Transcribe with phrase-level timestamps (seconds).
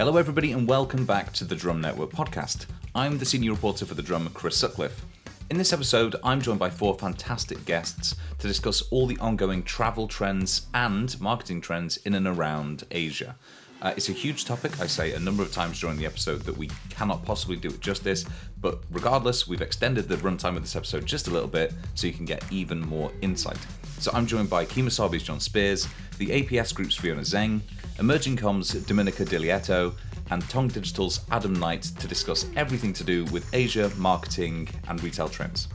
[0.00, 2.64] Hello, everybody, and welcome back to the Drum Network podcast.
[2.94, 5.04] I'm the senior reporter for the Drum, Chris Sutcliffe.
[5.50, 10.08] In this episode, I'm joined by four fantastic guests to discuss all the ongoing travel
[10.08, 13.36] trends and marketing trends in and around Asia.
[13.82, 14.80] Uh, it's a huge topic.
[14.80, 17.80] I say a number of times during the episode that we cannot possibly do it
[17.82, 18.24] justice,
[18.58, 22.14] but regardless, we've extended the runtime of this episode just a little bit so you
[22.14, 23.58] can get even more insight.
[24.00, 25.86] So I'm joined by Kemosabe's John Speers,
[26.16, 27.60] the APS Group's Fiona Zeng,
[27.98, 29.94] Emerging Comms' Domenica di Lieto,
[30.30, 35.28] and Tong Digital's Adam Knight to discuss everything to do with Asia, marketing, and retail
[35.28, 35.68] trends.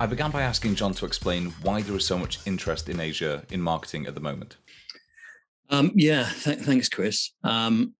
[0.00, 3.44] I began by asking John to explain why there is so much interest in Asia
[3.52, 4.56] in marketing at the moment.
[5.70, 7.30] Um, yeah, th- thanks, Chris.
[7.44, 7.94] Um,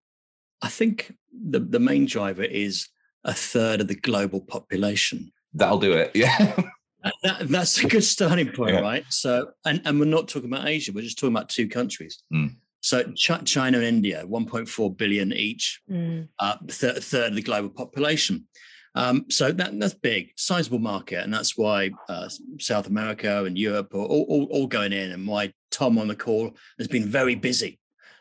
[0.63, 2.89] I think the, the main driver is
[3.23, 5.31] a third of the global population.
[5.55, 6.11] That'll do it.
[6.17, 6.61] Yeah.
[7.23, 8.81] that, that's a good starting point, yeah.
[8.81, 9.05] right?
[9.09, 12.23] So, and, and we're not talking about Asia, we're just talking about two countries.
[12.33, 12.57] Mm.
[12.81, 16.29] So, Ch- China and India, 1.4 billion each, mm.
[16.39, 18.47] uh, th- third of the global population.
[18.95, 23.95] Um, so that, that's big, sizable market, and that's why uh, South America and Europe
[23.95, 27.35] are all, all, all, going in, and why Tong on the call has been very
[27.35, 27.79] busy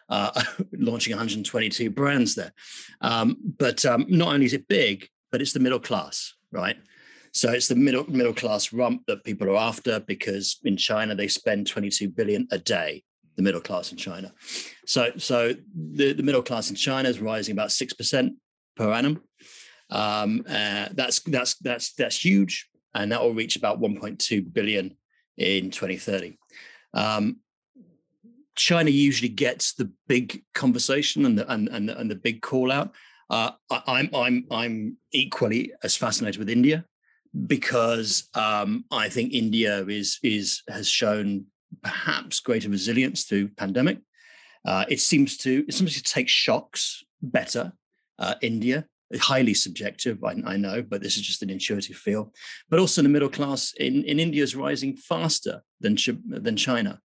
[0.10, 0.40] uh,
[0.74, 2.54] launching 122 brands there.
[3.02, 6.78] Um, but um, not only is it big, but it's the middle class, right?
[7.38, 11.28] So it's the middle middle class rump that people are after because in China they
[11.28, 13.04] spend 22 billion a day.
[13.36, 14.34] The middle class in China,
[14.88, 18.34] so so the, the middle class in China is rising about six percent
[18.76, 19.22] per annum.
[19.92, 24.98] Um, uh, that's that's that's that's huge, and that will reach about 1.2 billion
[25.38, 26.40] in 2030.
[26.96, 27.38] Um,
[28.56, 32.96] China usually gets the big conversation and the and and, and the big call out.
[33.30, 36.84] Uh, I, I'm I'm I'm equally as fascinated with India
[37.46, 41.46] because um, I think India is is has shown
[41.84, 44.00] perhaps greater resilience through pandemic.
[44.66, 47.74] Uh, it seems to it seems to take shocks better.
[48.20, 52.34] Uh, India highly subjective, I, I, know, but this is just an intuitive feel.
[52.70, 57.00] But also, the middle class in, in India is rising faster than than China.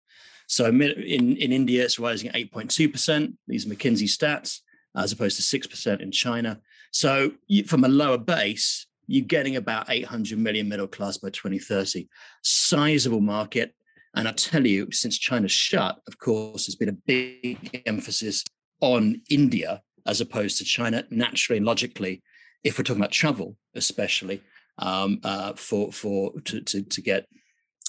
[0.47, 3.35] So in in India, it's rising at 8.2 percent.
[3.47, 4.59] These McKinsey stats,
[4.95, 6.59] as opposed to six percent in China.
[6.91, 7.31] So
[7.67, 12.07] from a lower base, you're getting about 800 million middle class by 2030.
[12.43, 13.73] Sizable market.
[14.15, 18.43] And I tell you, since China's shut, of course, there's been a big emphasis
[18.79, 22.21] on India as opposed to China, naturally and logically,
[22.63, 24.41] if we're talking about travel, especially
[24.77, 27.25] um, uh, for for to, to, to get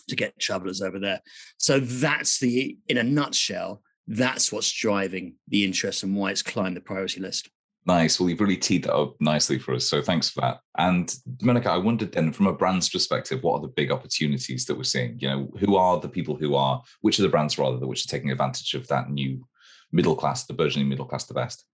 [0.08, 1.20] to get travelers over there.
[1.58, 3.82] So that's the in a nutshell.
[4.06, 7.48] That's what's driving the interest and why it's climbed the priority list.
[7.86, 8.18] Nice.
[8.18, 9.86] Well, you've really teed that up nicely for us.
[9.86, 10.60] So thanks for that.
[10.78, 14.74] And Domenica, I wondered then, from a brand's perspective, what are the big opportunities that
[14.74, 15.18] we're seeing?
[15.18, 18.08] You know, who are the people who are, which are the brands rather, which are
[18.08, 19.46] taking advantage of that new
[19.92, 21.64] middle class, the burgeoning middle class, the best?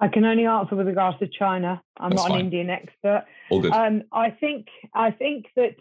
[0.00, 1.82] I can only answer with regards to China.
[1.98, 2.40] I'm That's not fine.
[2.40, 3.26] an Indian expert.
[3.50, 3.72] All good.
[3.72, 5.74] Um, I think I think that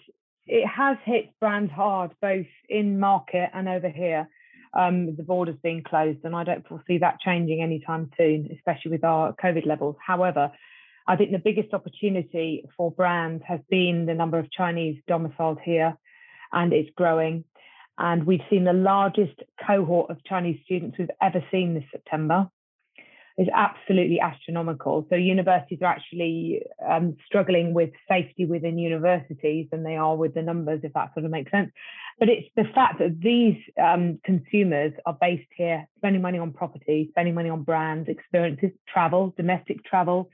[0.46, 4.28] it has hit brands hard, both in market and over here
[4.74, 9.04] um, the borders being closed, and I don't foresee that changing anytime soon, especially with
[9.04, 9.96] our COVID levels.
[10.06, 10.52] However,
[11.08, 15.98] I think the biggest opportunity for brands has been the number of Chinese domiciled here,
[16.52, 17.46] and it's growing.
[17.98, 22.50] And we've seen the largest cohort of Chinese students we've ever seen this September
[23.38, 25.06] is absolutely astronomical.
[25.10, 30.42] So universities are actually um, struggling with safety within universities than they are with the
[30.42, 31.72] numbers, if that sort of makes sense.
[32.20, 37.10] But it's the fact that these um, consumers are based here, spending money on property,
[37.12, 40.32] spending money on brands, experiences, travel, domestic travel,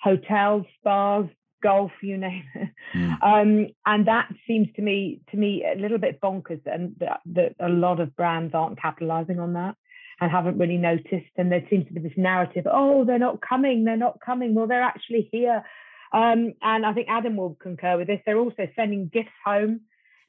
[0.00, 1.26] hotels, spas,
[1.64, 2.68] golf, you name it.
[2.94, 3.22] Mm.
[3.22, 7.56] Um, and that seems to me to me a little bit bonkers, and that, that
[7.58, 9.74] a lot of brands aren't capitalizing on that
[10.20, 11.32] and haven't really noticed.
[11.36, 14.54] And there seems to be this narrative, oh, they're not coming, they're not coming.
[14.54, 15.64] Well, they're actually here.
[16.12, 18.20] Um, and I think Adam will concur with this.
[18.24, 19.80] They're also sending gifts home.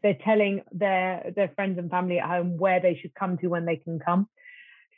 [0.03, 3.65] They're telling their their friends and family at home where they should come to when
[3.65, 4.27] they can come.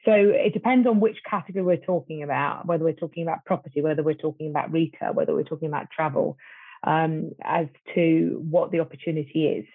[0.06, 4.04] So it depends on which category we're talking about, whether we're talking about property, whether
[4.04, 6.38] we're talking about retail, whether we're talking about travel,
[6.84, 9.66] um, as to what the opportunity is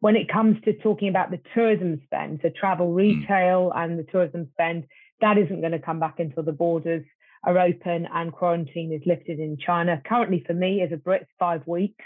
[0.00, 2.96] when it comes to talking about the tourism spend, so travel hmm.
[2.96, 4.86] retail and the tourism spend,
[5.20, 7.04] that isn't going to come back until the borders
[7.44, 10.00] are open and quarantine is lifted in China.
[10.06, 12.04] Currently, for me, as a Brit, five weeks.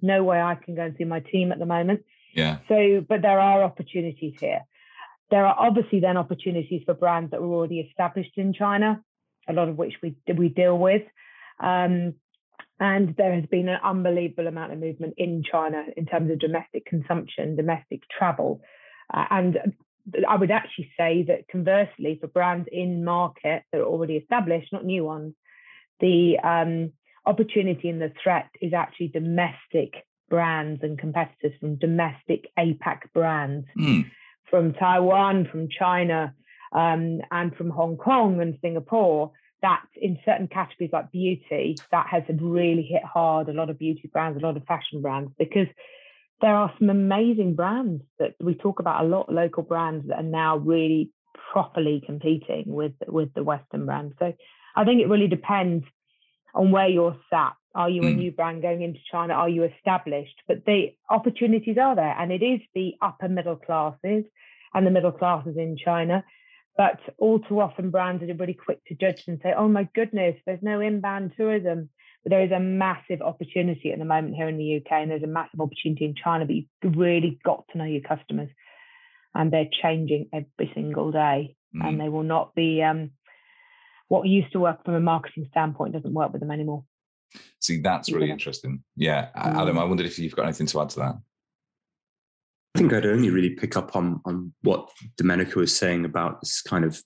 [0.00, 2.04] No way I can go and see my team at the moment.
[2.34, 2.58] Yeah.
[2.68, 4.60] So, but there are opportunities here.
[5.30, 9.02] There are obviously then opportunities for brands that were already established in China,
[9.48, 11.02] a lot of which we we deal with.
[11.60, 12.14] Um,
[12.80, 16.86] and there has been an unbelievable amount of movement in China in terms of domestic
[16.86, 18.60] consumption, domestic travel.
[19.12, 19.58] Uh, and
[20.28, 24.84] I would actually say that conversely, for brands in market that are already established, not
[24.84, 25.34] new ones,
[26.00, 26.92] the um,
[27.26, 34.04] opportunity and the threat is actually domestic brands and competitors from domestic APAC brands mm.
[34.50, 36.34] from Taiwan, from China,
[36.72, 39.32] um, and from Hong Kong and Singapore.
[39.62, 44.08] That in certain categories like beauty, that has really hit hard a lot of beauty
[44.12, 45.66] brands, a lot of fashion brands, because
[46.40, 50.22] there are some amazing brands that we talk about a lot, local brands that are
[50.22, 51.10] now really
[51.52, 54.14] properly competing with with the Western brands.
[54.18, 54.32] So
[54.76, 55.84] I think it really depends
[56.54, 57.54] on where you're sat.
[57.74, 58.12] Are you mm.
[58.12, 59.34] a new brand going into China?
[59.34, 60.34] Are you established?
[60.46, 64.24] But the opportunities are there, and it is the upper middle classes
[64.74, 66.24] and the middle classes in China.
[66.78, 70.36] But all too often, brands are really quick to judge and say, "Oh my goodness,
[70.46, 71.90] there's no inbound tourism."
[72.22, 75.24] But there is a massive opportunity at the moment here in the UK, and there's
[75.24, 76.46] a massive opportunity in China.
[76.46, 78.48] But you've really got to know your customers,
[79.34, 81.86] and they're changing every single day, mm.
[81.86, 83.10] and they will not be um,
[84.06, 86.84] what used to work from a marketing standpoint doesn't work with them anymore.
[87.60, 88.84] See, that's really interesting.
[88.94, 89.80] Yeah, Adam, mm.
[89.80, 91.14] I wondered if you've got anything to add to that.
[92.78, 94.88] I think I'd only really pick up on on what
[95.20, 97.02] Domenica was saying about this kind of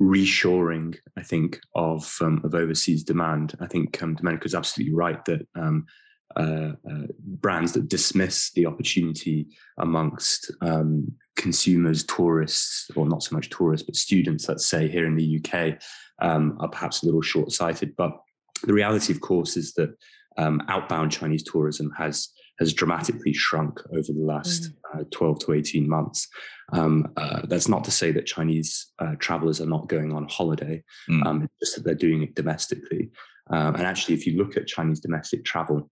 [0.00, 0.96] reshoring.
[1.16, 3.54] I think of um, of overseas demand.
[3.60, 5.86] I think um, Domenica is absolutely right that um,
[6.34, 9.46] uh, uh, brands that dismiss the opportunity
[9.78, 15.14] amongst um, consumers, tourists, or not so much tourists, but students, let's say here in
[15.14, 15.80] the UK,
[16.22, 17.94] um, are perhaps a little short sighted.
[17.94, 18.18] But
[18.64, 19.96] the reality, of course, is that
[20.38, 25.00] um, outbound Chinese tourism has has dramatically shrunk over the last mm.
[25.00, 26.28] uh, 12 to 18 months.
[26.72, 30.82] Um, uh, that's not to say that Chinese uh, travelers are not going on holiday,
[31.10, 31.24] mm.
[31.26, 33.10] um, it's just that they're doing it domestically.
[33.50, 35.90] Um, and actually, if you look at Chinese domestic travel,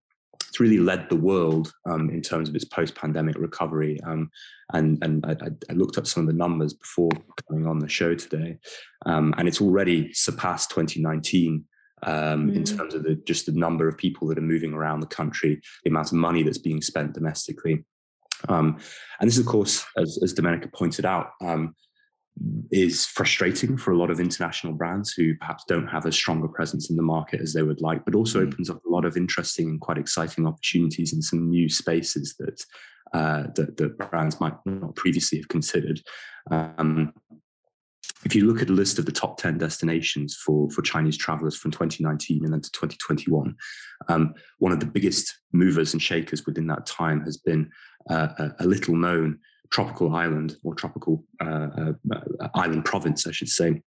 [0.53, 3.99] it's really led the world um, in terms of its post-pandemic recovery.
[4.05, 4.29] Um,
[4.71, 7.09] and and I, I, looked up some of the numbers before
[7.47, 8.57] coming on the show today,
[9.05, 11.65] um, and it's already surpassed 2019
[12.03, 12.55] um, mm.
[12.55, 15.61] in terms of the, just the number of people that are moving around the country,
[15.83, 17.83] the amount of money that's being spent domestically.
[18.49, 18.79] Um,
[19.19, 21.75] and this, of course, as, as Domenica pointed out, um,
[22.71, 26.47] is frustrating for a lot of international brands who perhaps don't have as strong a
[26.47, 28.47] presence in the market as they would like, but also mm.
[28.47, 32.63] opens up a lot of interesting and quite exciting opportunities in some new spaces that
[33.13, 36.01] uh, that, that, brands might not previously have considered.
[36.49, 37.13] Um,
[38.25, 41.55] if you look at a list of the top 10 destinations for, for Chinese travelers
[41.55, 43.55] from 2019 and then to 2021,
[44.07, 47.69] um, one of the biggest movers and shakers within that time has been
[48.09, 49.39] uh, a, a little known
[49.71, 51.67] tropical island or tropical uh,
[52.11, 53.81] uh, island province, I should say,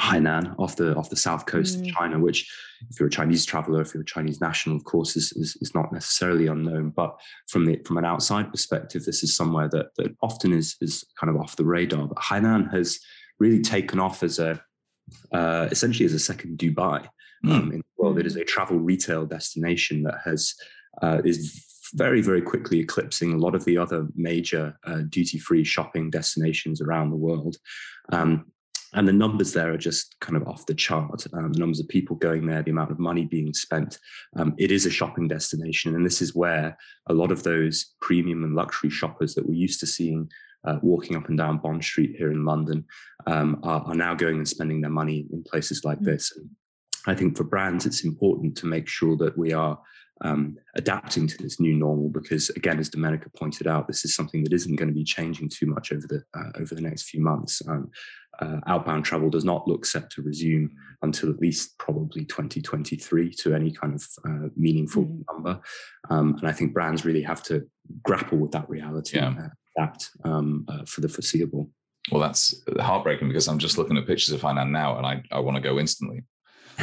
[0.00, 1.88] Hainan off the off the south coast mm.
[1.88, 2.50] of China, which,
[2.88, 5.74] if you're a Chinese traveler, if you're a Chinese national, of course, is, is, is
[5.74, 6.90] not necessarily unknown.
[6.90, 7.14] But
[7.48, 11.34] from the from an outside perspective, this is somewhere that that often is is kind
[11.34, 12.06] of off the radar.
[12.06, 12.98] But Hainan has
[13.40, 14.62] really taken off as a
[15.32, 17.08] uh, essentially as a second Dubai
[17.44, 17.52] mm.
[17.52, 18.18] um, in the world.
[18.18, 20.54] It is a travel retail destination that has
[21.02, 25.64] uh, is very, very quickly eclipsing a lot of the other major uh, duty free
[25.64, 27.56] shopping destinations around the world.
[28.12, 28.46] Um,
[28.92, 31.24] and the numbers there are just kind of off the chart.
[31.32, 33.98] Um, the numbers of people going there, the amount of money being spent.
[34.36, 35.94] Um, it is a shopping destination.
[35.94, 39.78] And this is where a lot of those premium and luxury shoppers that we're used
[39.80, 40.28] to seeing
[40.64, 42.84] uh, walking up and down Bond Street here in London
[43.26, 46.10] um, are, are, now going and spending their money in places like mm-hmm.
[46.10, 46.36] this.
[46.36, 46.50] And
[47.06, 49.78] I think for brands, it's important to make sure that we are
[50.22, 54.44] um, adapting to this new normal because again as Domenica pointed out this is something
[54.44, 57.22] that isn't going to be changing too much over the uh, over the next few
[57.22, 57.90] months um,
[58.40, 60.70] uh, outbound travel does not look set to resume
[61.02, 65.24] until at least probably 2023 to any kind of uh, meaningful mm.
[65.32, 65.60] number
[66.10, 67.66] um, and I think brands really have to
[68.02, 69.48] grapple with that reality yeah.
[69.76, 71.70] Adapt um, uh, for the foreseeable
[72.10, 75.40] well that's heartbreaking because I'm just looking at pictures of Hainan now and I, I
[75.40, 76.24] want to go instantly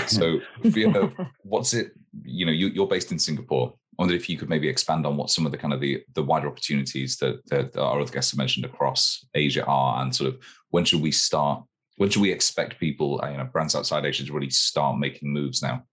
[0.05, 0.39] so,
[0.71, 1.11] Fiona,
[1.43, 1.91] what's it?
[2.23, 3.73] You know, you, are based in Singapore.
[3.73, 6.03] I wonder if you could maybe expand on what some of the kind of the,
[6.13, 10.33] the wider opportunities that, that our other guests have mentioned across Asia are, and sort
[10.33, 10.39] of
[10.69, 11.63] when should we start?
[11.97, 15.33] When should we expect people, uh, you know, brands outside Asia to really start making
[15.33, 15.83] moves now?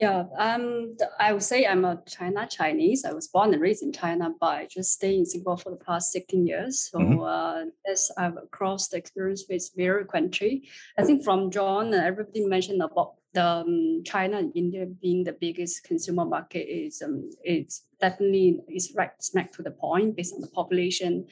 [0.00, 3.04] Yeah, um, I would say I'm a China Chinese.
[3.04, 5.84] I was born and raised in China, but I just stay in Singapore for the
[5.84, 6.88] past 16 years.
[6.90, 7.20] So mm-hmm.
[7.20, 10.62] uh, as I've crossed the experience with various country,
[10.98, 15.34] I think from John, and everybody mentioned about the um, China and India being the
[15.34, 20.40] biggest consumer market is um, it's definitely is right smack to the point based on
[20.40, 21.26] the population.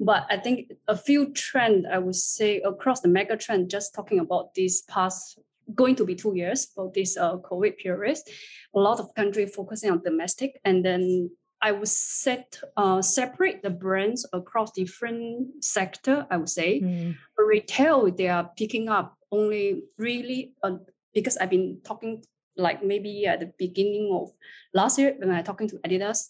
[0.00, 4.18] But I think a few trend I would say across the mega trend, just talking
[4.18, 5.38] about these past
[5.74, 8.18] going to be two years for this uh, COVID period.
[8.74, 11.30] A lot of country focusing on domestic, and then
[11.62, 16.26] I would set uh, separate the brands across different sector.
[16.30, 17.16] I would say, mm.
[17.38, 20.76] retail they are picking up only really uh,
[21.14, 22.22] because I've been talking
[22.56, 24.30] like maybe at the beginning of
[24.74, 26.28] last year when I talking to Adidas,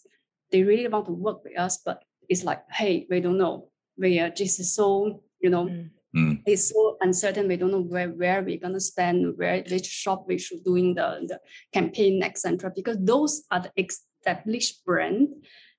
[0.51, 3.69] they really want to work with us, but it's like, hey, we don't know.
[3.97, 5.65] We are just so you know.
[5.65, 5.89] Mm.
[6.15, 6.41] Mm.
[6.45, 7.47] It's so uncertain.
[7.47, 11.25] We don't know where, where we're gonna spend, where which shop we should doing the,
[11.27, 11.39] the
[11.73, 12.71] campaign, etc.
[12.73, 15.27] Because those are the established brand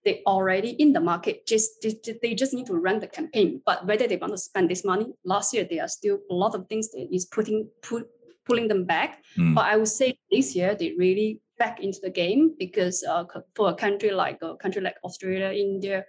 [0.07, 1.85] they already in the market just
[2.23, 5.07] they just need to run the campaign but whether they want to spend this money
[5.25, 8.07] last year there are still a lot of things that is putting put,
[8.47, 9.55] pulling them back mm.
[9.55, 13.25] but i would say this year they really back into the game because uh,
[13.57, 16.05] for a country like a country like australia india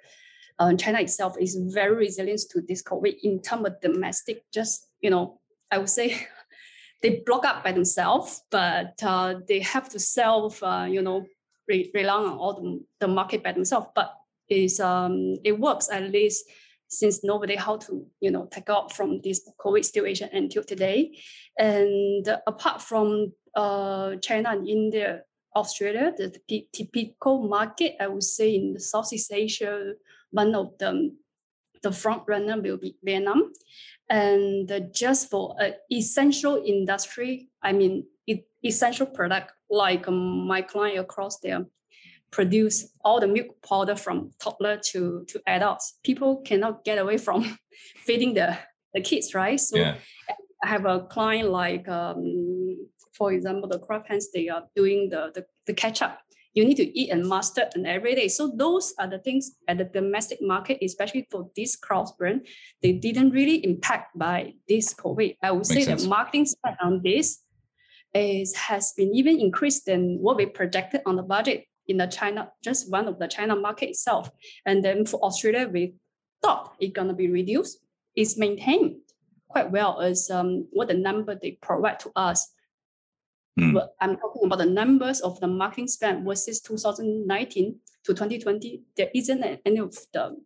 [0.60, 5.10] uh, china itself is very resilient to this covid in terms of domestic just you
[5.10, 5.40] know
[5.72, 6.18] i would say
[7.02, 11.26] they block up by themselves but uh, they have to self uh, you know
[11.68, 14.14] re- rely on all the, the market by themselves, but
[14.50, 16.46] is um it works at least
[16.88, 21.18] since nobody how to you know take out from this COVID situation until today.
[21.60, 25.24] And apart from uh, China and India,
[25.56, 29.94] Australia, the, the typical market I would say in the Southeast Asia,
[30.31, 31.17] one of them
[31.84, 33.51] the front runner will be Vietnam.
[34.10, 41.00] And just for an essential industry, I mean, it, essential product like um, my client
[41.00, 41.65] across there
[42.31, 46.00] produce all the milk powder from toddler to to adults.
[46.03, 47.57] People cannot get away from
[48.05, 48.57] feeding the
[48.93, 49.60] the kids, right?
[49.60, 49.96] So yeah.
[50.63, 54.31] I have a client like, um, for example, the Kraft Heinz.
[54.31, 56.17] They are doing the, the the ketchup.
[56.54, 58.27] You need to eat and mustard and every day.
[58.27, 62.48] So those are the things at the domestic market, especially for this cross brand,
[62.82, 65.38] they didn't really impact by this COVID.
[65.44, 66.04] I would Makes say sense.
[66.04, 67.44] the marketing spend on this
[68.13, 72.51] is has been even increased than what we projected on the budget in the China,
[72.63, 74.30] just one of the China market itself.
[74.66, 75.96] And then for Australia, we
[76.42, 77.80] thought it's gonna be reduced.
[78.16, 78.98] It's maintained
[79.48, 82.54] quite well as um, what the number they provide to us.
[83.60, 83.74] Mm.
[83.74, 88.84] But I'm talking about the numbers of the marketing spend versus 2019 to 2020.
[88.96, 90.38] There isn't any of the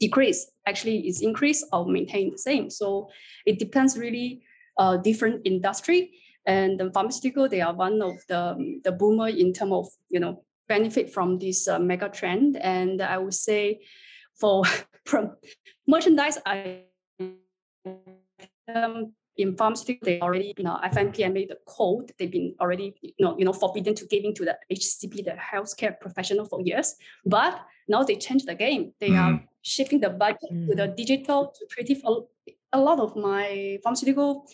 [0.00, 0.50] decrease.
[0.66, 2.70] Actually, it's increased or maintained the same.
[2.70, 3.08] So
[3.46, 4.42] it depends really
[4.78, 6.12] uh, different industry
[6.46, 10.42] and the pharmaceutical they are one of the the boomer in terms of you know
[10.68, 13.80] benefit from this uh, mega trend and i would say
[14.38, 14.62] for
[15.86, 16.82] merchandise i
[18.74, 20.78] um, in pharmaceutical they already you know
[21.30, 24.56] made the code they've been already you know you know forbidden to giving to the
[24.70, 29.18] hcp the healthcare professional for years but now they changed the game they mm.
[29.18, 30.66] are shifting the budget mm.
[30.68, 32.14] to the digital to creative a,
[32.74, 34.46] a lot of my pharmaceutical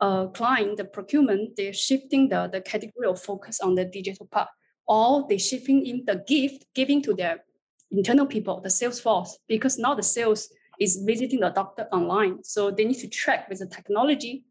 [0.00, 4.48] uh, client, the procurement, they're shifting the, the category of focus on the digital part,
[4.86, 7.44] or they're shifting in the gift, giving to their
[7.90, 10.48] internal people, the sales force, because now the sales
[10.80, 12.42] is visiting the doctor online.
[12.44, 14.44] So they need to track with the technology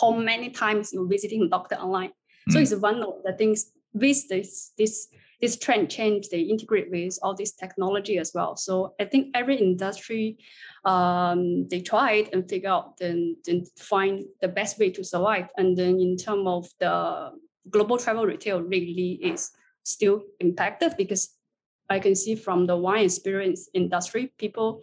[0.00, 2.12] how many times you're visiting the doctor online.
[2.48, 2.52] Mm.
[2.52, 2.62] So hmm.
[2.62, 5.08] it's one of the things with this this
[5.40, 8.56] this trend change, they integrate with all this technology as well.
[8.56, 10.38] So I think every industry,
[10.84, 15.48] um, they try it and figure out then, then find the best way to survive.
[15.56, 17.30] And then in terms of the
[17.70, 19.50] global travel retail really is
[19.82, 21.30] still impacted because
[21.88, 24.82] I can see from the wine experience industry, people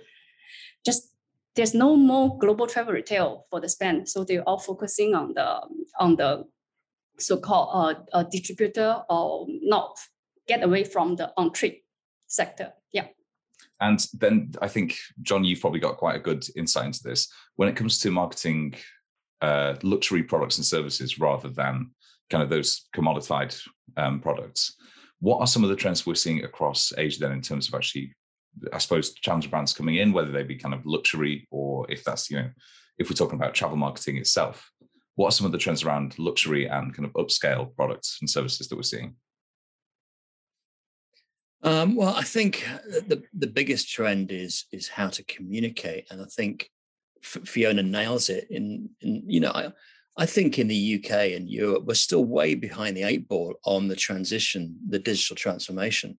[0.85, 1.13] just
[1.55, 4.07] there's no more global travel retail for the spend.
[4.07, 5.61] So they're all focusing on the
[5.99, 6.45] on the
[7.19, 9.97] so-called uh, distributor or not
[10.47, 11.81] get away from the on-trip
[12.27, 12.71] sector.
[12.91, 13.07] Yeah.
[13.81, 17.27] And then I think, John, you've probably got quite a good insight into this.
[17.55, 18.75] When it comes to marketing
[19.41, 21.91] uh, luxury products and services rather than
[22.29, 23.59] kind of those commodified
[23.97, 24.75] um, products,
[25.19, 28.13] what are some of the trends we're seeing across Asia then in terms of actually,
[28.73, 32.29] I suppose, challenger brands coming in, whether they be kind of luxury or if that's,
[32.29, 32.49] you know,
[32.97, 34.71] if we're talking about travel marketing itself,
[35.15, 38.67] what are some of the trends around luxury and kind of upscale products and services
[38.67, 39.15] that we're seeing?
[41.63, 46.25] Um, well, I think the the biggest trend is is how to communicate, and I
[46.25, 46.69] think
[47.23, 48.47] Fiona nails it.
[48.51, 49.73] In, in you know, I,
[50.17, 53.87] I think in the UK and Europe, we're still way behind the eight ball on
[53.87, 56.17] the transition, the digital transformation,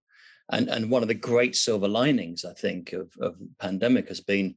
[0.50, 4.54] and and one of the great silver linings I think of of pandemic has been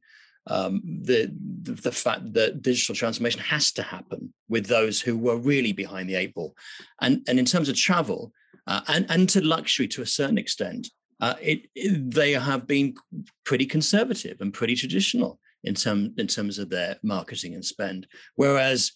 [0.48, 1.32] um, the,
[1.62, 6.08] the, the fact that digital transformation has to happen with those who were really behind
[6.08, 6.54] the eight ball,
[7.00, 8.32] and and in terms of travel,
[8.66, 10.88] uh, and, and to luxury to a certain extent.
[11.20, 12.92] Uh, it, it, they have been
[13.44, 18.08] pretty conservative and pretty traditional in, term, in terms of their marketing and spend.
[18.34, 18.90] Whereas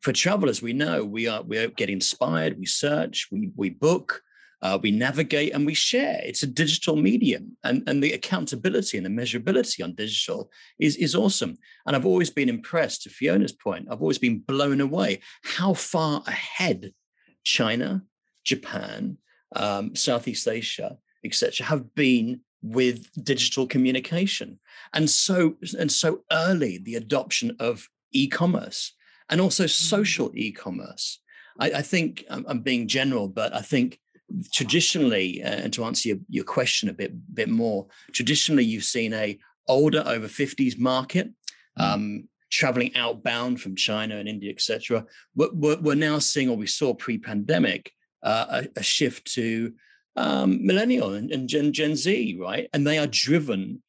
[0.00, 4.22] for travelers, we know we are we get inspired, we search, we we book,
[4.62, 6.20] Uh, we navigate and we share.
[6.24, 11.14] It's a digital medium, and, and the accountability and the measurability on digital is, is
[11.14, 11.58] awesome.
[11.84, 16.22] And I've always been impressed, to Fiona's point, I've always been blown away how far
[16.26, 16.92] ahead
[17.44, 18.02] China,
[18.44, 19.18] Japan,
[19.56, 24.60] um, Southeast Asia, etc., have been with digital communication,
[24.92, 28.92] and so and so early the adoption of e-commerce
[29.28, 29.70] and also mm.
[29.70, 31.20] social e-commerce.
[31.58, 33.98] I, I think I'm, I'm, being general, but I think
[34.52, 39.12] traditionally, uh, and to answer your, your question a bit bit more, traditionally you've seen
[39.12, 41.30] a older over 50s market.
[41.78, 41.82] Mm.
[41.82, 45.06] Um, traveling outbound from China and India, etc.
[45.34, 47.90] We're, we're, now seeing, or we saw pre-pandemic,
[48.22, 49.72] uh, a, a, shift to
[50.16, 52.68] um, millennial and, and Gen, Gen Z, right?
[52.74, 53.82] And they are driven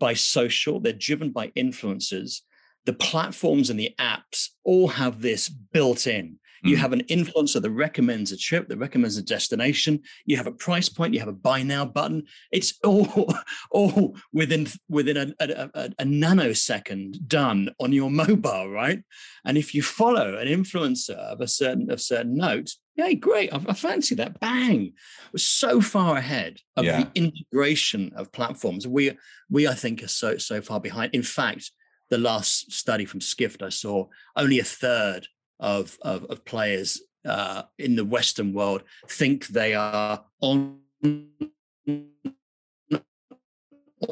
[0.00, 2.42] by social, they're driven by influences.
[2.86, 6.40] The platforms and the apps all have this built in.
[6.62, 6.80] You mm.
[6.80, 10.00] have an influencer that recommends a trip, that recommends a destination.
[10.24, 11.14] You have a price point.
[11.14, 12.24] You have a buy now button.
[12.52, 13.32] It's all,
[13.70, 19.02] all within within a, a, a, a nanosecond done on your mobile, right?
[19.44, 23.52] And if you follow an influencer of a certain of certain note, Hey, great.
[23.52, 24.40] I, I, fancy that.
[24.40, 24.92] Bang.
[25.32, 27.04] We're so far ahead of yeah.
[27.04, 28.88] the integration of platforms.
[28.88, 29.16] We,
[29.48, 31.14] we, I think, are so, so far behind.
[31.14, 31.70] In fact,
[32.10, 35.28] the last study from Skift I saw, only a third
[35.60, 40.78] of, of, of players uh, in the Western world think they are on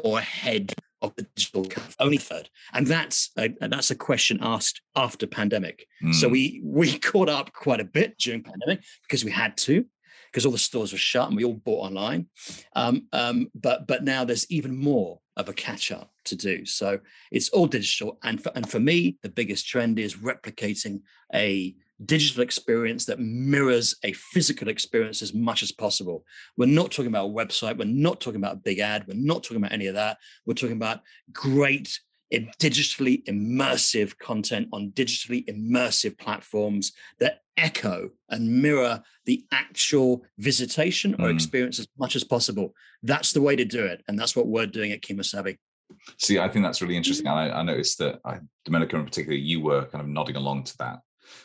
[0.03, 4.39] or ahead of the digital curve, only third, and that's a, and that's a question
[4.41, 5.87] asked after pandemic.
[6.03, 6.13] Mm.
[6.13, 9.85] So we we caught up quite a bit during pandemic because we had to,
[10.31, 12.27] because all the stores were shut and we all bought online.
[12.75, 16.65] Um, um, but but now there's even more of a catch up to do.
[16.65, 16.99] So
[17.31, 21.01] it's all digital, and for, and for me, the biggest trend is replicating
[21.33, 21.75] a
[22.05, 26.25] digital experience that mirrors a physical experience as much as possible.
[26.55, 27.77] We're not talking about a website.
[27.77, 29.05] We're not talking about a big ad.
[29.07, 30.17] We're not talking about any of that.
[30.45, 31.99] We're talking about great
[32.33, 41.27] digitally immersive content on digitally immersive platforms that echo and mirror the actual visitation or
[41.27, 41.33] mm.
[41.33, 42.73] experience as much as possible.
[43.01, 44.03] That's the way to do it.
[44.07, 45.57] And that's what we're doing at Kemosabe.
[46.17, 47.27] See, I think that's really interesting.
[47.27, 50.65] And I, I noticed that I, Domenica in particular, you were kind of nodding along
[50.65, 50.99] to that.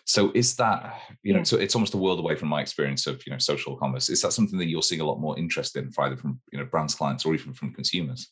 [0.05, 3.25] So is that, you know, so it's almost a world away from my experience of,
[3.27, 4.09] you know, social commerce.
[4.09, 6.64] Is that something that you're seeing a lot more interest in, either from, you know,
[6.64, 8.29] brands, clients, or even from consumers?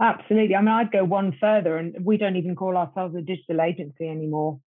[0.00, 0.54] Absolutely.
[0.54, 4.08] I mean, I'd go one further, and we don't even call ourselves a digital agency
[4.08, 4.60] anymore.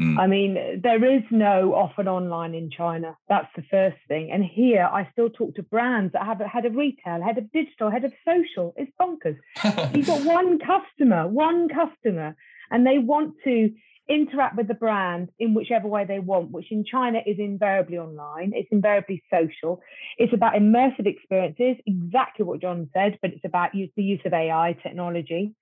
[0.00, 0.18] Mm.
[0.18, 3.16] I mean, there is no off and online in China.
[3.28, 4.30] That's the first thing.
[4.32, 7.52] And here, I still talk to brands that have a head of retail, head of
[7.52, 8.74] digital, head of social.
[8.76, 9.36] It's bonkers.
[9.94, 12.34] You've got one customer, one customer,
[12.70, 13.70] and they want to
[14.12, 18.52] interact with the brand in whichever way they want, which in China is invariably online,
[18.54, 19.80] it's invariably social.
[20.18, 24.32] It's about immersive experiences, exactly what John said, but it's about use, the use of
[24.32, 25.54] AI technology.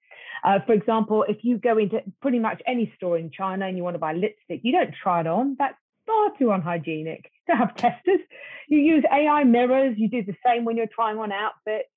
[0.43, 3.85] Uh, for example, if you go into pretty much any store in China and you
[3.85, 5.57] want to buy lipstick, you don't try it on.
[5.59, 8.21] That's far too unhygienic to have testers.
[8.69, 9.97] You use AI mirrors.
[9.99, 11.89] You do the same when you're trying on outfits.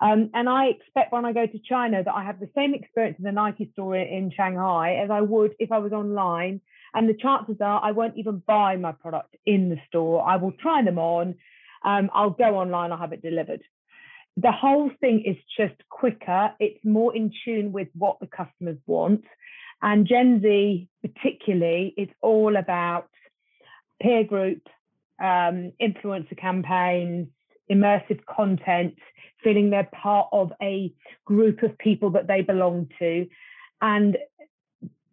[0.00, 3.16] Um, and I expect when I go to China that I have the same experience
[3.18, 6.60] in the Nike store in Shanghai as I would if I was online.
[6.94, 10.26] And the chances are I won't even buy my product in the store.
[10.26, 11.34] I will try them on.
[11.84, 13.62] Um, I'll go online, I'll have it delivered.
[14.36, 16.52] The whole thing is just quicker.
[16.60, 19.24] It's more in tune with what the customers want.
[19.82, 23.08] And Gen Z, particularly, it's all about
[24.00, 24.62] peer group,
[25.20, 27.28] um, influencer campaigns,
[27.70, 28.94] immersive content,
[29.42, 30.92] feeling they're part of a
[31.24, 33.26] group of people that they belong to.
[33.80, 34.16] And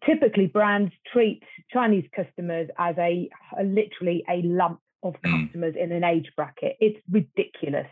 [0.06, 5.46] typically, brands treat Chinese customers as a, a literally a lump of mm.
[5.46, 6.78] customers in an age bracket.
[6.80, 7.88] It's ridiculous.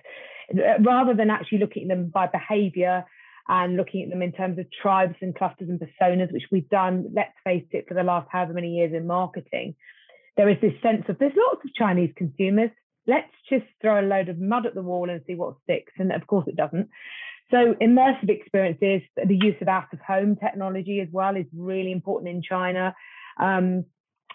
[0.80, 3.06] Rather than actually looking at them by behavior
[3.48, 7.06] and looking at them in terms of tribes and clusters and personas, which we've done,
[7.14, 9.76] let's face it, for the last however many years in marketing,
[10.38, 12.72] there is this sense of there's lots of Chinese consumers
[13.08, 15.94] let's just throw a load of mud at the wall and see what sticks.
[15.98, 16.90] And of course, it doesn't.
[17.52, 22.30] So, immersive experiences, the use of out of home technology as well is really important
[22.30, 22.96] in China.
[23.40, 23.86] Um,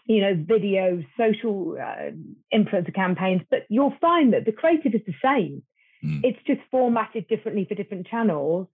[0.04, 2.10] you know, video, social uh,
[2.54, 5.62] influencer campaigns, but you'll find that the creative is the same.
[6.02, 6.20] Mm.
[6.24, 8.68] It's just formatted differently for different channels,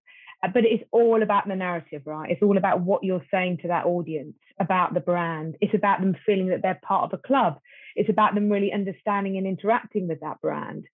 [0.52, 2.30] but it's all about the narrative, right?
[2.30, 5.56] It's all about what you're saying to that audience about the brand.
[5.60, 7.58] It's about them feeling that they're part of a club.
[7.96, 10.84] It's about them really understanding and interacting with that brand.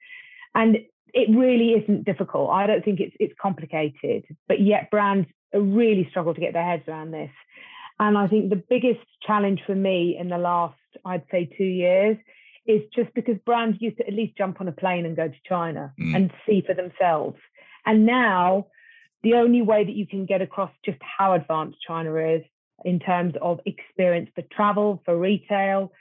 [0.55, 0.79] And
[1.13, 2.51] it really isn't difficult.
[2.51, 6.85] I don't think it's it's complicated, but yet brands really struggle to get their heads
[6.87, 7.31] around this.
[7.99, 12.17] And I think the biggest challenge for me in the last, I'd say, two years
[12.67, 15.35] is just because brands used to at least jump on a plane and go to
[15.49, 16.15] China mm.
[16.15, 17.37] and see for themselves.
[17.85, 18.67] And now
[19.23, 22.43] the only way that you can get across just how advanced China is
[22.85, 25.93] in terms of experience for travel, for retail,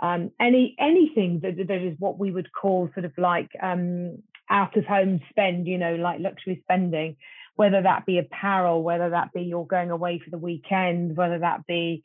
[0.00, 4.76] um, any anything that, that is what we would call sort of like um, out
[4.76, 7.16] of home spend, you know, like luxury spending,
[7.56, 11.66] whether that be apparel, whether that be you're going away for the weekend, whether that
[11.66, 12.04] be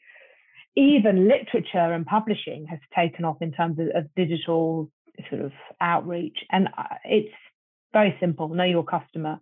[0.76, 4.90] even literature and publishing has taken off in terms of, of digital
[5.30, 6.40] sort of outreach.
[6.52, 7.34] And uh, it's
[7.94, 9.40] very simple know your customer.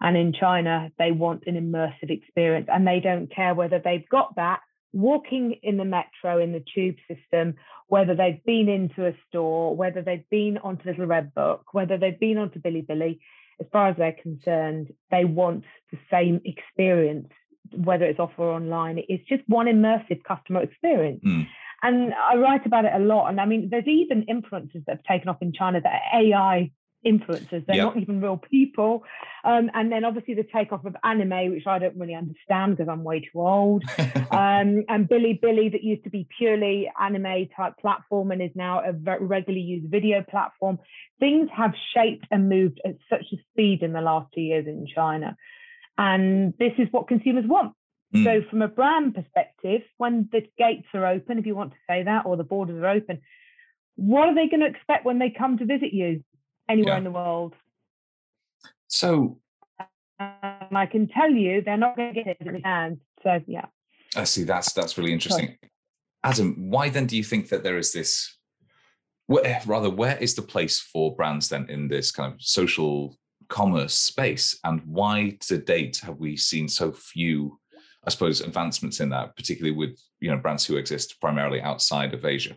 [0.00, 4.36] And in China, they want an immersive experience and they don't care whether they've got
[4.36, 4.60] that
[4.92, 7.54] walking in the metro, in the tube system,
[7.88, 12.18] whether they've been into a store, whether they've been onto Little Red Book, whether they've
[12.18, 13.18] been onto Bilibili,
[13.60, 17.28] as far as they're concerned, they want the same experience,
[17.74, 19.02] whether it's off or online.
[19.08, 21.22] It's just one immersive customer experience.
[21.24, 21.46] Mm.
[21.82, 23.28] And I write about it a lot.
[23.28, 26.70] And I mean, there's even influencers that have taken off in China that are AI
[27.04, 27.66] influencers.
[27.66, 27.94] They're yep.
[27.94, 29.04] not even real people.
[29.44, 33.04] Um, and then obviously the takeoff of anime, which I don't really understand because I'm
[33.04, 33.84] way too old.
[33.98, 38.92] um, and Bilibili, that used to be purely anime type platform and is now a
[38.92, 40.78] regularly used video platform.
[41.20, 44.86] Things have shaped and moved at such a speed in the last two years in
[44.92, 45.36] China.
[45.98, 47.72] And this is what consumers want.
[48.14, 48.24] Mm.
[48.24, 52.04] So, from a brand perspective, when the gates are open, if you want to say
[52.04, 53.20] that, or the borders are open,
[53.96, 56.22] what are they going to expect when they come to visit you?
[56.68, 56.98] Anywhere yeah.
[56.98, 57.54] in the world.
[58.88, 59.38] So,
[60.18, 62.98] and I can tell you, they're not going to get it in the hands.
[63.22, 63.66] So, yeah.
[64.14, 64.44] I see.
[64.44, 65.56] That's that's really interesting.
[66.24, 68.36] Adam, why then do you think that there is this?
[69.26, 73.16] Where, eh, rather, where is the place for brands then in this kind of social
[73.48, 77.58] commerce space, and why to date have we seen so few,
[78.04, 82.24] I suppose, advancements in that, particularly with you know brands who exist primarily outside of
[82.24, 82.56] Asia?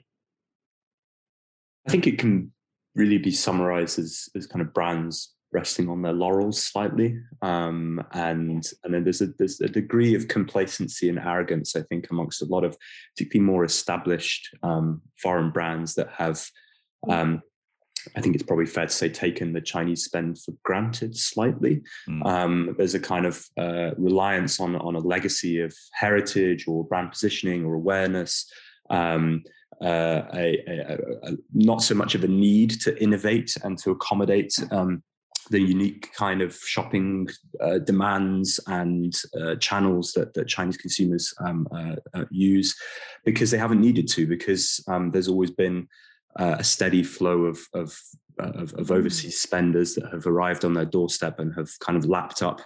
[1.87, 2.51] I think it can
[2.95, 8.71] really be summarized as, as kind of brands resting on their laurels slightly um, and
[8.83, 12.45] and then there's a there's a degree of complacency and arrogance i think amongst a
[12.45, 12.77] lot of
[13.15, 16.45] particularly more established um, foreign brands that have
[17.09, 17.41] um,
[18.15, 21.81] I think it's probably fair to say taken the Chinese spend for granted slightly.
[22.07, 22.77] Mm.
[22.77, 27.65] there's a kind of uh, reliance on on a legacy of heritage or brand positioning
[27.65, 28.49] or awareness
[28.89, 29.43] um,
[29.81, 34.53] uh, a, a, a, not so much of a need to innovate and to accommodate
[34.71, 35.03] um,
[35.49, 37.27] the unique kind of shopping
[37.61, 42.75] uh, demands and uh, channels that, that Chinese consumers um, uh, uh use
[43.25, 45.87] because they haven't needed to, because um, there's always been
[46.39, 47.97] uh, a steady flow of, of,
[48.37, 52.43] of, of, overseas spenders that have arrived on their doorstep and have kind of lapped
[52.43, 52.61] up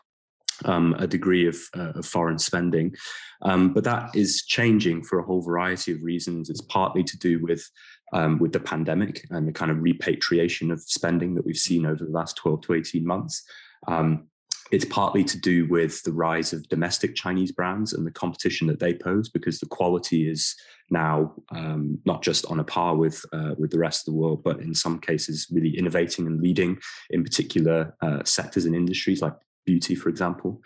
[0.66, 2.96] um, a degree of, uh, of foreign spending.
[3.42, 6.50] Um, but that is changing for a whole variety of reasons.
[6.50, 7.70] It's partly to do with
[8.14, 12.06] um, with the pandemic and the kind of repatriation of spending that we've seen over
[12.06, 13.44] the last 12 to 18 months.
[13.88, 14.28] Um,
[14.72, 18.80] it's partly to do with the rise of domestic Chinese brands and the competition that
[18.80, 20.56] they pose, because the quality is
[20.90, 24.44] now um, not just on a par with uh, with the rest of the world,
[24.44, 26.80] but in some cases really innovating and leading
[27.12, 30.62] in particular uh, sectors and industries like beauty, for example.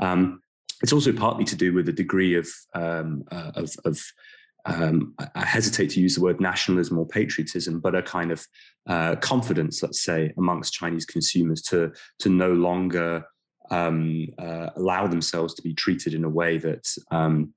[0.00, 0.40] Um,
[0.82, 4.00] it's also partly to do with a degree of um, uh, of, of
[4.64, 8.46] um, I hesitate to use the word nationalism or patriotism, but a kind of
[8.88, 13.24] uh, confidence, let's say, amongst Chinese consumers to to no longer
[13.70, 17.54] um, uh, allow themselves to be treated in a way that um,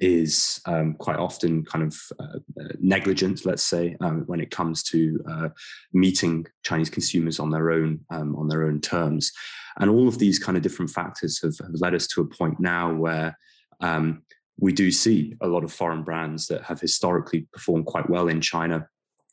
[0.00, 4.82] is um, quite often kind of uh, uh, negligent, let's say, um, when it comes
[4.84, 5.48] to uh,
[5.92, 9.32] meeting Chinese consumers on their own um, on their own terms,
[9.78, 12.58] and all of these kind of different factors have, have led us to a point
[12.60, 13.36] now where
[13.80, 14.22] um,
[14.60, 18.40] we do see a lot of foreign brands that have historically performed quite well in
[18.40, 18.88] China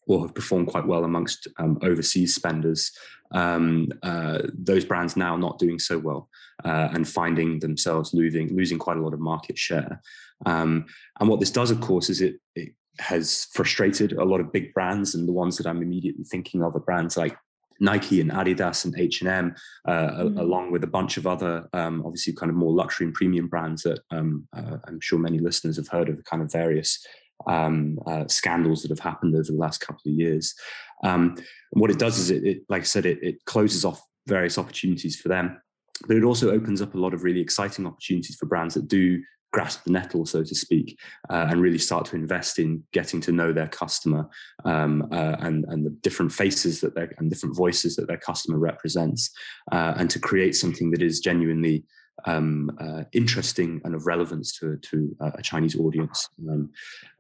[0.08, 2.92] or have performed quite well amongst um, overseas spenders,
[3.32, 6.30] um, uh, those brands now not doing so well
[6.64, 10.02] uh, and finding themselves losing losing quite a lot of market share.
[10.46, 10.86] Um,
[11.20, 14.74] and what this does, of course, is it, it has frustrated a lot of big
[14.74, 17.38] brands, and the ones that I'm immediately thinking of are brands like
[17.80, 20.40] Nike and Adidas and H and M, uh, mm.
[20.40, 23.84] along with a bunch of other, um, obviously, kind of more luxury and premium brands
[23.84, 27.06] that um, uh, I'm sure many listeners have heard of, the kind of various
[27.48, 30.54] um, uh, scandals that have happened over the last couple of years.
[31.04, 31.36] Um,
[31.72, 35.20] what it does is, it, it like I said, it, it closes off various opportunities
[35.20, 35.62] for them,
[36.08, 39.22] but it also opens up a lot of really exciting opportunities for brands that do
[39.56, 43.32] grasp the nettle, so to speak, uh, and really start to invest in getting to
[43.32, 44.28] know their customer
[44.66, 49.32] um, uh, and, and the different faces that and different voices that their customer represents,
[49.72, 51.86] uh, and to create something that is genuinely
[52.26, 56.30] um, uh, interesting and of relevance to, to uh, a Chinese audience.
[56.50, 56.72] Um,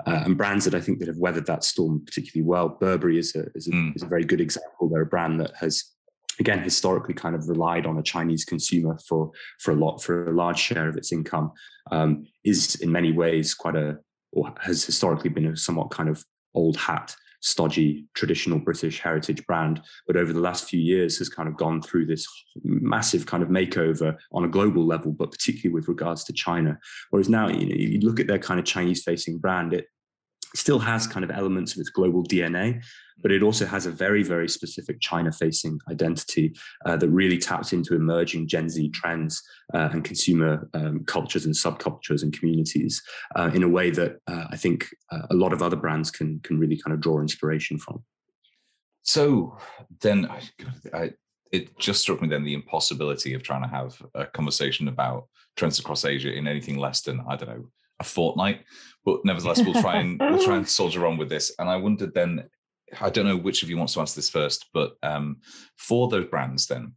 [0.07, 2.69] uh, and brands that I think that have weathered that storm particularly well.
[2.69, 3.95] Burberry is a, is a, mm.
[3.95, 4.89] is a very good example.
[4.89, 5.83] They're a brand that has
[6.39, 10.33] again historically kind of relied on a Chinese consumer for for a lot for a
[10.33, 11.51] large share of its income
[11.91, 13.97] um, is in many ways quite a
[14.31, 19.81] or has historically been a somewhat kind of old hat stodgy traditional British heritage brand,
[20.07, 22.27] but over the last few years has kind of gone through this
[22.63, 26.77] massive kind of makeover on a global level, but particularly with regards to China.
[27.09, 29.87] Whereas now, you know, you look at their kind of Chinese facing brand, it
[30.57, 32.83] still has kind of elements of its global DNA,
[33.21, 36.53] but it also has a very, very specific China facing identity
[36.85, 39.41] uh, that really taps into emerging Gen Z trends
[39.73, 43.01] uh, and consumer um, cultures and subcultures and communities
[43.35, 46.39] uh, in a way that uh, I think uh, a lot of other brands can,
[46.41, 48.03] can really kind of draw inspiration from.
[49.03, 49.57] So
[50.01, 50.27] then
[50.93, 51.11] I,
[51.51, 55.79] it just struck me then the impossibility of trying to have a conversation about trends
[55.79, 58.61] across Asia in anything less than, I don't know, a fortnight.
[59.03, 61.53] But nevertheless, we'll try and we'll try and soldier on with this.
[61.59, 62.43] And I wondered then,
[62.99, 65.37] I don't know which of you wants to answer this first, but um,
[65.77, 66.93] for those brands then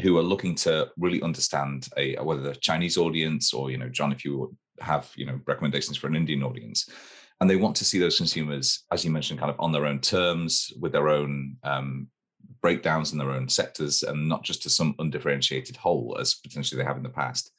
[0.00, 4.12] who are looking to really understand a whether the Chinese audience or you know, John,
[4.12, 6.88] if you have you know recommendations for an Indian audience,
[7.40, 10.00] and they want to see those consumers, as you mentioned, kind of on their own
[10.00, 12.08] terms with their own um,
[12.62, 16.86] breakdowns in their own sectors, and not just to some undifferentiated whole as potentially they
[16.86, 17.50] have in the past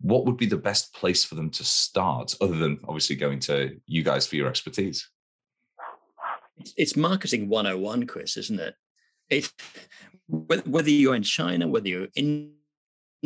[0.00, 3.78] what would be the best place for them to start other than obviously going to
[3.86, 5.08] you guys for your expertise?
[6.76, 8.74] It's marketing 101 chris isn't it?
[9.30, 9.52] It
[10.28, 12.52] whether you're in china whether you're in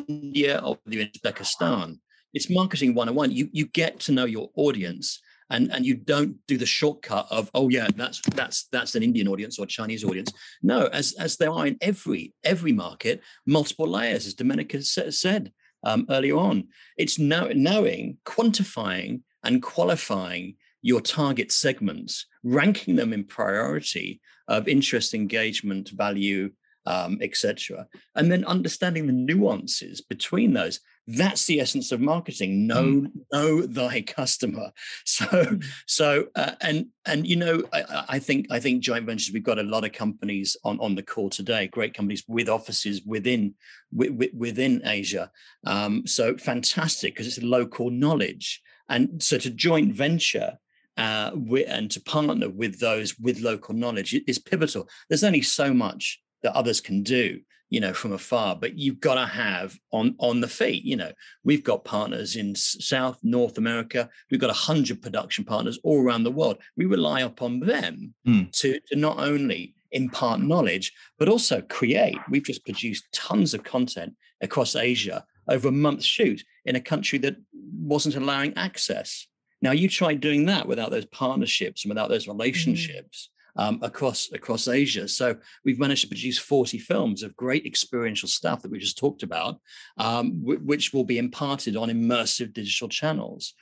[0.08, 1.98] india or whether you're in uzbekistan
[2.32, 6.56] it's marketing 101 you you get to know your audience and and you don't do
[6.56, 10.32] the shortcut of oh yeah that's that's that's an indian audience or chinese audience.
[10.62, 15.52] No as as there are in every every market multiple layers as domenica said
[15.84, 16.68] um, earlier on.
[16.96, 25.14] It's know, knowing, quantifying, and qualifying your target segments, ranking them in priority of interest,
[25.14, 26.50] engagement, value,
[26.86, 32.82] um, etc., and then understanding the nuances between those that's the essence of marketing know
[32.82, 33.10] mm.
[33.32, 34.70] know thy customer
[35.04, 35.64] so mm.
[35.86, 39.58] so uh, and and you know I, I, think i think joint ventures we've got
[39.58, 43.54] a lot of companies on on the call today great companies with offices within
[43.92, 45.30] within asia
[45.66, 50.58] um, so fantastic because it's local knowledge and so to joint venture
[50.98, 51.30] uh,
[51.66, 56.54] and to partner with those with local knowledge is pivotal there's only so much that
[56.54, 57.40] others can do
[57.72, 60.84] you know, from afar, but you've got to have on on the feet.
[60.84, 61.10] You know,
[61.42, 64.10] we've got partners in South, North America.
[64.30, 66.58] We've got a hundred production partners all around the world.
[66.76, 68.52] We rely upon them mm.
[68.60, 72.18] to, to not only impart knowledge, but also create.
[72.28, 77.18] We've just produced tons of content across Asia over a month's shoot in a country
[77.20, 79.26] that wasn't allowing access.
[79.62, 82.32] Now you try doing that without those partnerships and without those hmm.
[82.32, 83.28] relationships.
[83.28, 85.06] Mm um, across across Asia.
[85.08, 89.22] So we've managed to produce 40 films of great experiential stuff that we just talked
[89.22, 89.60] about,
[89.98, 93.54] um, w- which will be imparted on immersive digital channels.